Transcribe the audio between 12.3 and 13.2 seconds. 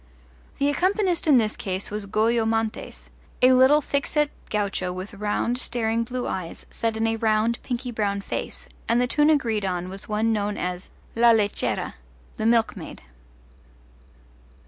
the Milkmaid.